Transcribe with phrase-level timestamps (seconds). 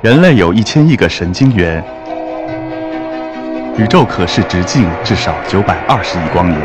[0.00, 1.82] 人类有一千亿个神经元，
[3.76, 6.60] 宇宙可视直径至少九百二十亿光年。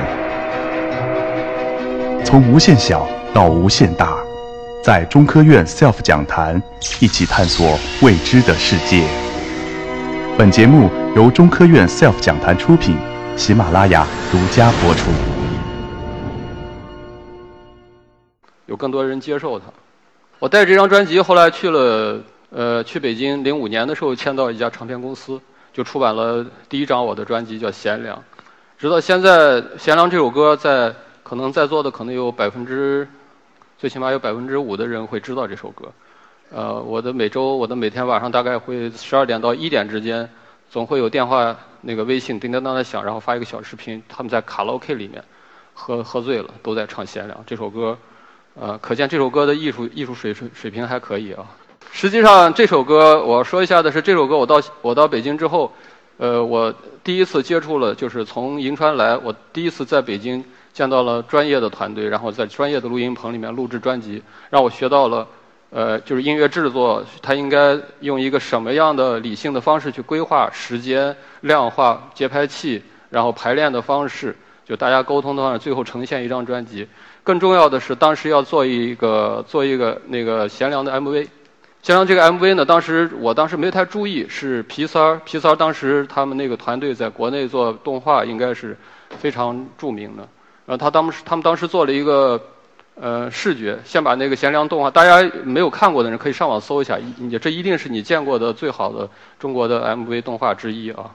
[2.24, 4.14] 从无限小到无限大，
[4.84, 6.62] 在中科院 SELF 讲坛
[7.00, 9.04] 一起探索未知的世界。
[10.38, 12.95] 本节目由中科院 SELF 讲坛出品，
[13.36, 15.09] 喜马拉雅独家播出。
[18.68, 19.65] 有更多人接受它。
[20.38, 22.21] 我带着这张专辑后来去了。
[22.56, 25.42] 呃，去北京零五年的时候签到一家唱片公司，
[25.74, 28.16] 就出版了第一张我的专辑，叫《贤良》。
[28.78, 33.08] 直到现在，《贤良》这首歌在可能在座的可能有百分之，
[33.80, 35.92] 最起码有百分之五的人会知道这首歌。
[36.52, 40.30] 呃，我的每周，我的每天晚上大概会十二点到一点之间，
[40.70, 45.23] 总会有电话那个微信叮叮当的响，然后发一个小视频，他们在卡拉 OK 里面
[45.73, 47.97] 喝喝醉了，都在唱《贤良》这首歌。
[48.53, 51.44] 呃，可见这首歌的艺术艺术水水水平还可以啊。
[51.95, 55.72] 实际上，这首歌我说一下的是，这首歌我到我到北京之后，
[56.17, 65.25] 呃，我第一次接触了，就是从银川来，我第一次在北京见到了专业的团队，然后在专业的录音棚里面录制专辑，让我学到了，
[65.69, 76.88] 呃，就是音乐制作，它应该用一个什么样的理性的方式去规划时间、量化节拍器，然后排练的方式，就大家沟通的话，最后呈现一张专辑。
[77.23, 81.27] 更重要的是，当时要做一个做一个那个贤良的 MV。
[81.84, 88.78] 像这个 MV 呢，当时我当时没太注意，是皮三儿，皮三儿当时他们那个团队在国内做动画应该是
[89.20, 90.23] 非常著名的。
[90.66, 92.42] 然后他当时他们当时做了一个
[92.95, 101.11] 呃视觉，先把那个贤良动画，大家没有看过的人可以上网搜一下，你这一定是你见过的最好的中国的 MV 动画之一啊。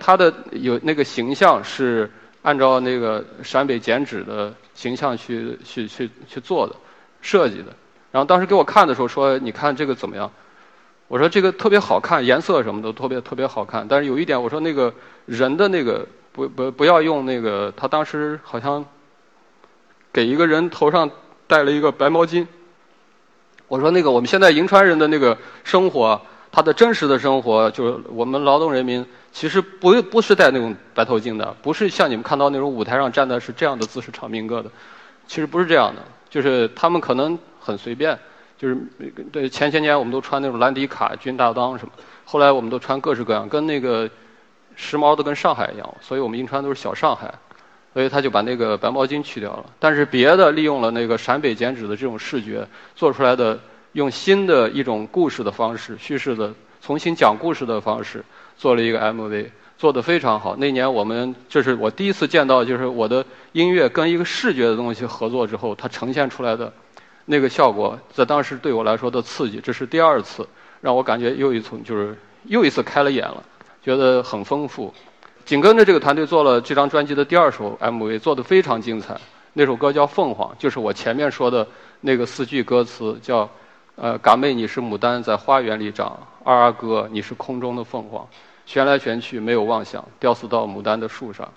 [0.00, 2.10] 他的有那个形象是
[2.42, 6.74] 按照那个陕北剪纸的形象去去去去做的
[7.20, 7.66] 设计的。
[8.10, 10.30] 然后当时给我看的时候说：“你看这个怎么样？”
[11.08, 13.86] 我说：“这个特别好看，颜色什么的特别特别好看。
[13.88, 14.92] 但是有一点，我说那个
[15.26, 17.72] 人的那个不不不要用那个。
[17.76, 18.84] 他当时好像
[20.12, 21.10] 给一个人头上
[21.46, 22.46] 戴了一个白毛巾。
[23.68, 34.70] 我说那个我们现在银川人的那个生活，他的真实的生活，就是我们劳动人民其实不不是戴那种白头巾的，不是像你们看到那种舞台上站的是这样的姿势唱民歌的，
[35.26, 38.18] 其实不是这样的，就是他们可能。”很随便，
[38.56, 38.74] 就是
[39.30, 41.92] 对前些年我们都穿那种蓝迪卡、军大裆什么，
[42.24, 44.08] 后来我们都穿各式各样，跟那个
[44.74, 47.34] 时髦的跟上海一样，所以我们银川都是小上海，
[47.92, 53.58] 所以他就把那个白毛巾去掉了，但是别的利用了那个陕北剪纸的这种视觉做出来的，
[53.92, 58.24] 用新的一种故事的方式叙事的，重新讲故事的方式
[58.56, 60.54] 做了一个 MV，做的非常好。
[60.56, 66.70] 那年我们这是我第一次见到，就是我的音乐跟一个视觉的东西合作之后，它呈现出来的。
[67.30, 70.48] 那个效果在当时对我来说的刺激，这是第二次
[70.80, 73.42] 让我感觉又一次就是又一次开了眼了，
[73.82, 74.92] 觉得很丰富。
[75.44, 79.14] 紧跟着这个团队做了这张专辑的第二首 MV，做的非常精彩。
[79.52, 81.66] 那首歌叫《凤凰》，就是我前面说的
[82.00, 83.48] 那个四句歌词，叫
[83.96, 88.26] 呃“嘎妹你是牡丹在花园里长，二阿哥你是空中的凤凰，
[88.68, 91.50] 旋来旋去没有妄想，吊死到牡丹的树上。”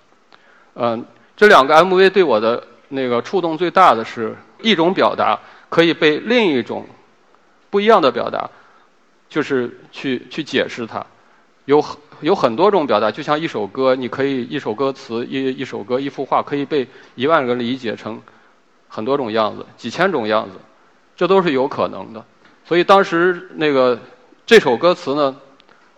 [0.75, 1.05] 嗯，
[1.35, 5.37] 这两个 MV 对我的那个触动最大的是一种表达。
[5.71, 6.85] 可以被另一种
[7.69, 8.49] 不一样的表达，
[9.29, 11.05] 就是去去解释它，
[11.63, 16.85] 有很有很多种表达，就像一首歌，你可以一首歌词一一首歌一幅画，可以被
[17.15, 18.21] 一万个人理解成
[18.89, 20.57] 很多种样子，几千种样子，
[21.15, 22.25] 这都是有可能的。
[22.65, 23.97] 所以当时那个
[24.45, 25.37] 这首歌词呢，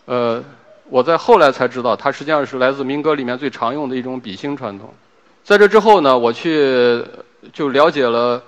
[0.06, 0.44] 呃，
[0.89, 4.94] 我在后来才知道，它实际上是来自民歌里面最常用的一种比兴传统。
[5.44, 7.03] 在这之后呢，我去
[7.51, 8.41] 就了解了。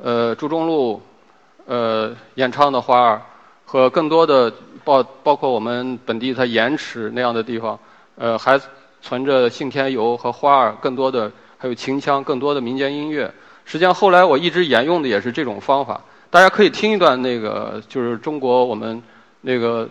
[0.00, 1.02] 呃，朱中路，
[1.66, 3.20] 呃，演唱的花儿
[3.64, 4.52] 和更多的
[4.84, 7.76] 包包括我们本地在盐池那样的地方，
[8.14, 8.60] 呃，还
[9.02, 11.28] 存着信天游和花儿，更多的
[11.58, 13.28] 还有秦腔，更多的民间音乐。
[13.64, 16.00] 实际上后来我一直沿用的也是这种方法。
[16.30, 19.02] 大家可以听一段那个，就是中国我们
[19.40, 19.88] 那个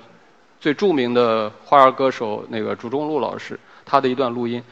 [0.60, 4.64] 最著名的花儿歌手那个朱中路老师他的一段录音。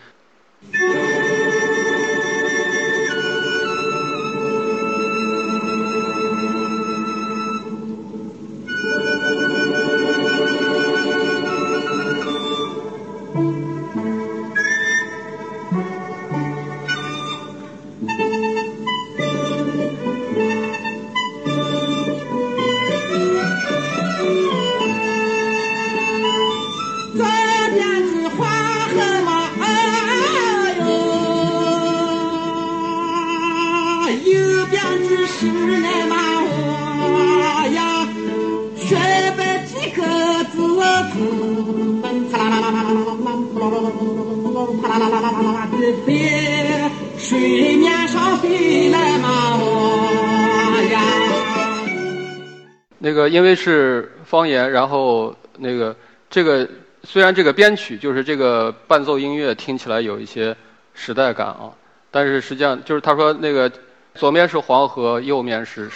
[53.06, 55.96] 那个因为是方言，然后那个
[56.28, 56.68] 这个
[57.04, 60.58] 虽然这个编曲就是这个伴奏音乐听起来有一些
[60.96, 61.70] 时代感啊，
[62.10, 63.72] 但是实际上就是他说那个
[64.16, 65.88] 左面是黄河，右面是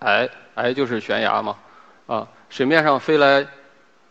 [0.00, 0.26] 崖，
[0.56, 1.54] 崖就是悬崖嘛，
[2.06, 3.46] 啊，水面上飞来。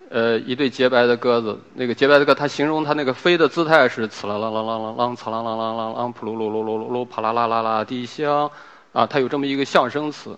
[0.09, 8.51] 呃，一对洁白的鸽子，那个洁白的鸽，它形容它那个飞的姿态是呲啦啦啦啦啦啷，呲啦啦啦啦啷，噗噜噜噜噜噜，啪啦啦啦啦地响，
[8.91, 10.38] 啊，它有这么一个象声词，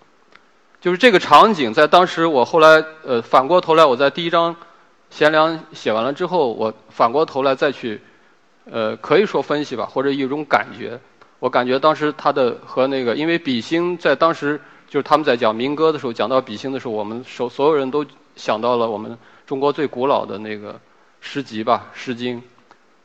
[0.85, 4.55] 就是这个场景在当时我后来呃反过头来我在第一章
[5.09, 7.99] 贤良写完了之后，我反过头来再去
[8.69, 10.99] 呃可以说分析吧，或者一种感觉，
[11.39, 18.05] 我感觉当时他的和那个，因为比兴在当时就是他们在讲民歌的时候，讲到比兴的时候，我们所所有人都
[18.35, 19.17] 想到了我们。
[19.47, 20.79] 中国最古老的那个
[21.19, 22.37] 诗集吧，《诗经》。《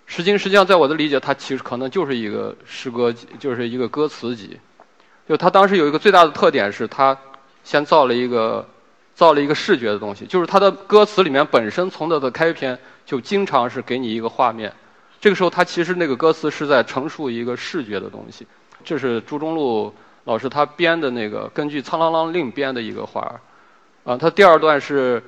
[0.05, 4.61] 诗经》实际上在我的理解，它其实可能就是一个诗歌集，就是一个歌词集。
[5.27, 7.17] 就它当时有一个最大的特点是，它
[7.65, 8.67] 先造了一个
[9.15, 14.73] 造了一个视觉的东西，就是它的歌词里面本身从它的开篇就经常是给你一个画面。
[15.21, 18.47] 这个时候，它其实那个歌词是在陈述一个视觉的东西。
[18.85, 19.93] 这是朱中路
[20.25, 23.41] 老师他编的那个根据《苍啷啷令》编的一个画儿。
[24.05, 25.23] 啊，他第二段是。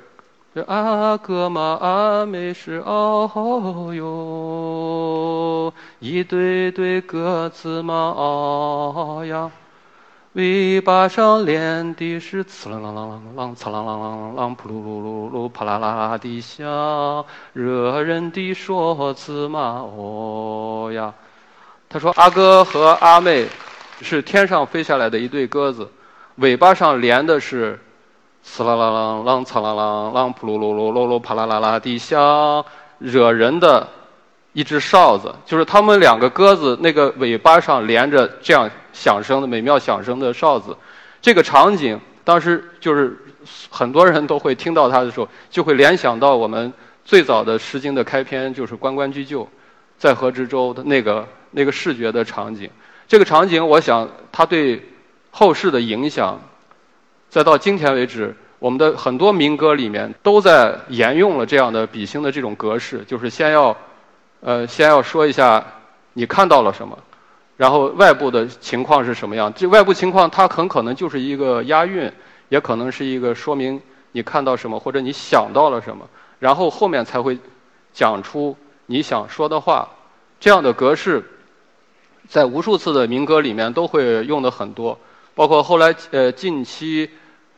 [0.54, 9.50] 这阿哥嘛，阿妹是哦哟，一对对鸽子嘛，哦呀，
[10.34, 16.66] 尾巴上连的是刺啦啦啦啷，呲啦啦啦啷，噗噜噜噜噜，啪啦啦啦的响，
[17.52, 21.12] 惹人的说辞嘛，哦呀。
[21.88, 23.46] 他说阿哥和阿妹
[24.00, 25.86] 是天上飞下来的一对鸽子，
[26.36, 27.78] 尾巴上连的是。
[28.42, 32.64] 刺啦啦啦，啷嚓啦啦，啷噗噜噜噜噜噜，啪啦啦啦的响，
[32.98, 33.86] 惹人的
[34.52, 40.76] 一只哨子，就是他们两个鸽子那个尾巴上连着这样响声的美妙响声的哨子。
[41.20, 43.16] 这个场景当时就是
[43.70, 46.72] 很多人都会听到它的时候，就会联想到我们
[47.04, 49.48] 最早的《诗经》的开篇，就是“关关雎鸠，
[49.98, 52.68] 在河之洲”的那个那个视觉的场景。
[53.08, 54.82] 这个场景，我想它对
[55.30, 56.40] 后世的影响。
[57.28, 63.76] 再到今天为止，我们的很多民歌里面都在沿用了这样的比兴的这种格式，就是先要，
[64.44, 65.64] 呃，先要说一下
[66.12, 66.98] 你看到了什么，
[67.56, 69.52] 然后外部的情况是什么样。
[69.54, 72.12] 这外部情况它很可能就是一个押韵，
[72.48, 73.80] 也可能是一个说明
[74.10, 76.04] 你看到什么或者你想到了什么，
[76.40, 77.38] 然后后面才会
[77.92, 78.56] 讲出
[78.86, 79.88] 你想说的话。
[80.40, 81.24] 这样的格式
[82.28, 84.98] 在无数次的民歌里面都会用的很多，
[85.34, 87.08] 包括后来呃近期。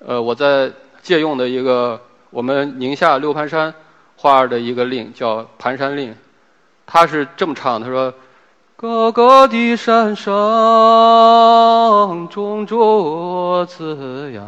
[0.06, 0.70] 呃，我在
[1.00, 1.98] 借用的一个
[2.28, 3.72] 我们宁夏六盘山
[4.16, 6.12] 画的一个令，叫《盘山令》，
[6.86, 8.12] 他是这么唱：他说，
[8.76, 10.32] 高高的山上
[12.28, 14.42] 种着子呀，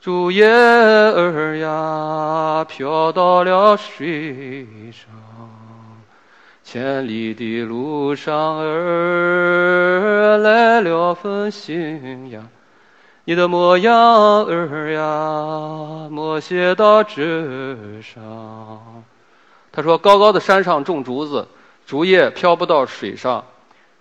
[0.00, 5.08] 竹叶儿呀飘到了水上，
[6.62, 12.42] 千里的路上儿来了封信呀。
[13.24, 13.94] 你的模样
[14.46, 19.04] 儿呀，默写到纸上。
[19.72, 21.48] 他说：“高高的山上种竹子，
[21.86, 23.44] 竹叶飘不到水上。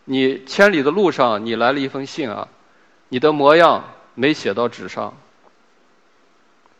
[0.05, 2.47] 你千里的路上，你来了一封信啊，
[3.09, 5.13] 你的模样没写到纸上。”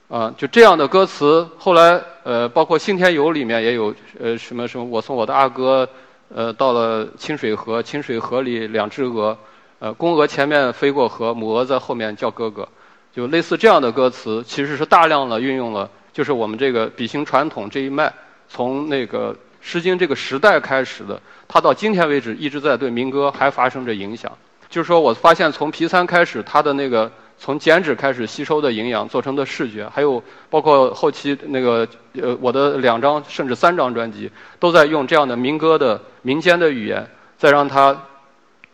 [0.09, 5.87] 啊，就这样的歌词，后来呃，包括《信天游》里面也有呃什么什么，我送我的阿哥
[6.27, 9.37] 呃到了清水河，清水河里两只鹅。
[9.79, 12.67] 呃，公鹅前面飞过河，母鹅在后面叫哥哥，
[13.15, 18.13] 就类似这样的歌词，其实是大量的运用了，就是我们这个比兴传统这一脉，
[18.51, 24.29] 从那个《诗经》这个时代开始的，它到今天为止一直在对民歌还发生着影响。
[24.69, 31.87] 就是说我发现从皮三开始，它的那个从剪纸开始吸收的营养做成的视觉，还有包括后期那个
[32.21, 34.29] 呃我的两张甚至三张专辑，
[34.59, 37.97] 都在用这样的民歌的民间的语言，再让它。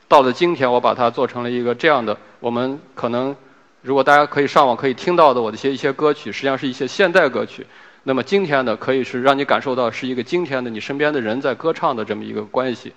[0.09, 2.15] 到了今天，我把它做成了一个这样的。
[2.39, 3.35] 我们可能，
[3.81, 7.67] 如果大家可以上网可以听到的我的一些一些歌曲，实际上是一些现代歌曲。
[8.07, 12.93] 那么今天的可以是让你感受到是一个今天的你身边的人在歌唱的这么一个关系。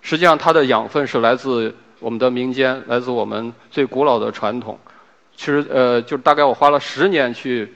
[0.00, 4.78] 实际上，它的养分是来自我们的民间，来自我们最古老的传统。
[5.36, 7.74] 其实，呃，就是大概我花了十年去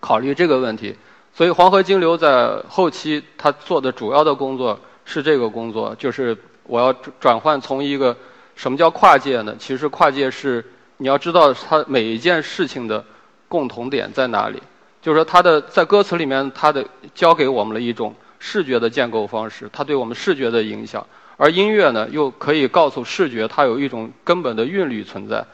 [0.00, 0.96] 考虑这个问题。
[1.34, 6.34] 所以，黄河金流在后期他做的主要的工作是这个工作，就是。
[6.64, 8.16] 我要转换从一个
[8.54, 9.56] 什么叫跨界呢？
[9.58, 10.64] 其实跨界是
[10.98, 13.04] 你要知道它每一件事情的
[13.48, 14.62] 共同点在哪里。
[15.02, 21.04] 就是说它的在歌词里面，它的教给我们了一种视觉的建构方式，它对我们视觉的影响。
[21.36, 25.44] 而音乐呢，又可以告诉视觉，它有一种根本的韵律存在。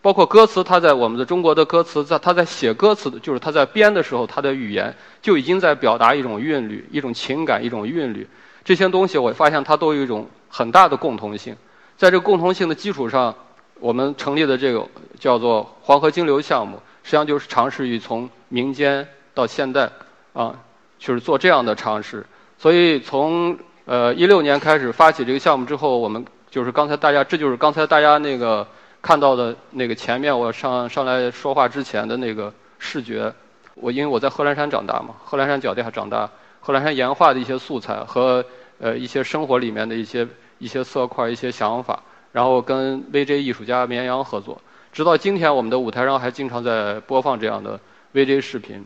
[0.00, 8.26] 包括歌词，它在我们的中国的歌词，在它在写歌词的，就是它在编的时候，它的语言就已经在表达一种韵律、一种情感、一种韵律。
[8.64, 11.54] 这些东西，我发现它都有一种很大的共同性。
[11.96, 13.34] 在这个共同性的基础上，
[13.80, 14.86] 我们成立的这个
[15.18, 19.90] 叫做“黄河金流”项目，实际上就是尝试于从民间到现代，
[20.32, 20.54] 啊，
[20.98, 22.24] 就是做这样的尝试。
[22.58, 28.66] 所以从呃一六年开始发起这个项目之后，我们就是刚才大家，这就是刚才大家那个。
[29.00, 33.32] 看到的那个前面我上上来说话之前的那个视觉，
[33.76, 36.28] 我因为我在贺兰山长大嘛，贺兰山脚底下长大，
[36.58, 38.44] 贺兰山岩画的一些素材和
[38.80, 40.26] 呃一些生活里面的一些
[40.58, 42.02] 一些色块、一些想法，
[42.32, 44.60] 然后跟 VJ 艺术家绵羊合作，
[44.92, 47.78] 直到今天我们的舞台上还经常在播放这样的
[48.14, 48.84] VJ 视频。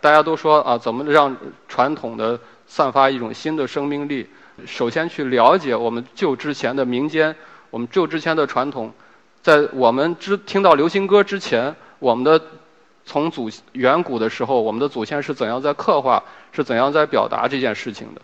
[0.00, 1.36] 大家都说啊，怎么让
[1.66, 4.28] 传统的散发一种新的生命力？
[4.66, 7.34] 首先去了解我们旧之前的民间，
[7.70, 8.92] 我们旧之前的传统。
[9.42, 12.40] 在我们之听到流行歌之前，我们的
[13.04, 16.22] 从祖远古的时候，我们的祖先是怎样在刻画，
[16.52, 18.22] 是怎样在表达这件事情的？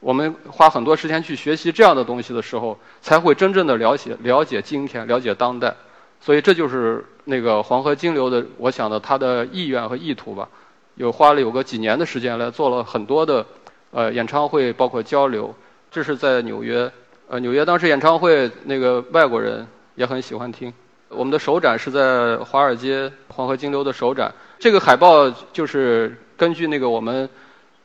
[0.00, 5.74] 我们花很多时间去学习这样的东西的时候，才会真正的了解了解今天，了解当代。
[6.20, 10.48] 所以这就是那个黄河金流的，我想的他的意愿和意图吧。
[10.96, 13.44] 有花了有个几年的时间来做了很多的
[13.92, 15.54] 呃演唱会，包括交流。
[15.90, 16.90] 这是在纽约，
[17.28, 19.66] 呃，纽约当时演唱会那个外国人。
[19.98, 20.72] 也很喜欢听。
[21.08, 24.32] 我们的首展是在华尔街黄河金流的首展。
[24.60, 27.28] 这个海报就是根据那个我们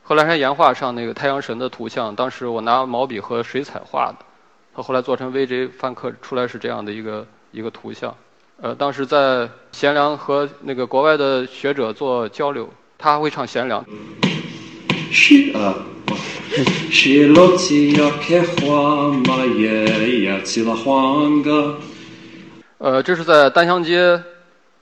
[0.03, 4.23] 贺兰山岩画上那个太阳神的图像，当时我拿毛笔和水彩画的。
[4.75, 8.15] 他后来做成 VJ 翻刻出来是这样的一个一个图像。
[8.61, 13.85] 呃，当时在贤良和那个国外的学者做交流，他还会唱贤良。
[15.11, 15.75] 是啊。
[16.91, 21.79] 是罗吉亚开花嘛耶呀，起了黄歌。
[22.77, 24.21] 呃，这是在丹香街，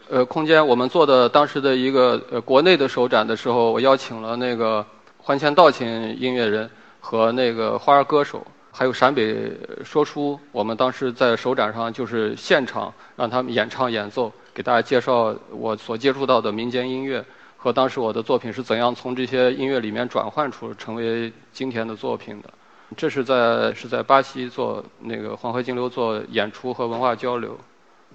[0.10, 4.86] 呃，空间我们做的当时的一个呃国内的首展的时候，我邀请了那个
[5.18, 8.46] 欢前道琴音乐人和那个花儿歌手，
[8.82, 10.40] 还有陕北说书。
[10.52, 17.24] 我们当时在首展上就是现场让他们演唱演奏，给大家介绍我所接触到的民间音乐。
[17.58, 22.50] 和当时我的作品是怎样从这些音乐里面转换出成为今天的作品的？
[22.98, 27.56] 这是在是在巴西做那个黄河金流做演出和文化交流。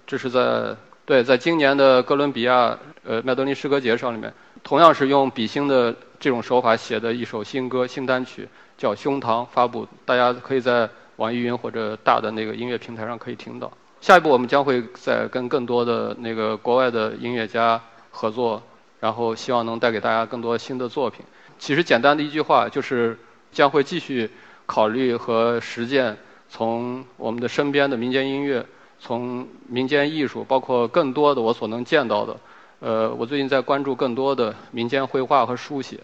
[0.05, 4.35] 这是在对，在今年的哥伦比亚呃麦德林诗歌节上里面，
[4.67, 13.71] 同样是用比心的这种手法写的一首新歌新单曲，叫《胸膛》发布，大家可以在网易云或者大的那个音乐平台上可以听到。
[14.01, 17.81] 下一步我们将会再跟更多的那个国外的音乐家
[18.11, 18.61] 合作。
[18.99, 21.21] 然后希望能带给大家更多新的作品。
[21.59, 23.17] 其实简单的一句话就是，
[23.53, 24.29] 将会继续
[24.65, 26.17] 考虑和实践
[26.49, 28.65] 从我们的身边的民间音乐，
[28.99, 32.35] 从民间艺术，包括更多的我所能见到的。
[32.79, 35.99] 呃，我最近在关注更多的民间绘画和书写，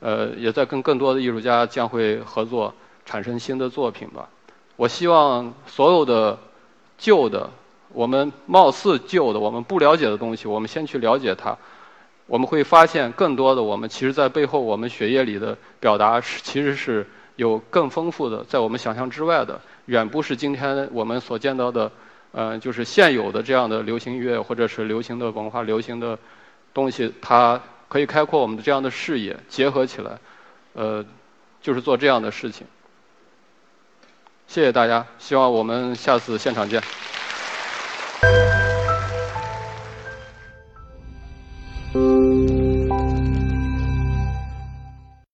[0.00, 2.72] 呃，也在跟更多的艺术家将会合作，
[3.04, 4.28] 产生新的作品吧。
[4.76, 6.38] 我希望所有的
[6.98, 7.50] 旧的，
[7.92, 11.56] 我们貌似旧的，我们不了解的东西，我们先去了解它。
[12.26, 17.06] 我们会发现更多的我们，其实，在背后我们血液里的表达是，其实是
[17.36, 21.90] 有更丰富的，在我们想象之外的，远不是今天我们所见到的，
[22.34, 26.18] 呃，就是现有的这样的流行音乐或者是流行的文化、流行的
[26.74, 30.18] 东西，它可以开阔我们的这样的视野，结合起来，
[30.72, 31.04] 呃，
[31.62, 32.66] 就是做这样的事情。
[34.48, 36.82] 谢谢大家，希望我们下次现场见。